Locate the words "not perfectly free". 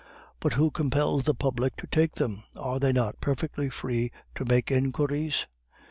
2.91-4.11